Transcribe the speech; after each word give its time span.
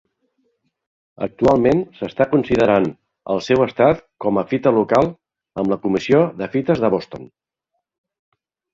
Actualment 1.25 1.83
s'està 1.99 2.27
considerant 2.31 2.89
el 3.35 3.43
seu 3.49 3.67
estat 3.67 4.03
com 4.27 4.43
a 4.43 4.47
fita 4.55 4.75
local 4.81 5.13
amb 5.15 5.73
la 5.77 5.81
Comissió 5.87 6.27
de 6.43 6.53
Fites 6.57 6.87
de 6.87 6.95
Boston. 6.99 7.33